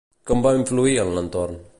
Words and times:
Com 0.29 0.39
va 0.45 0.53
influir 0.61 0.95
en 1.03 1.13
l'entorn? 1.19 1.61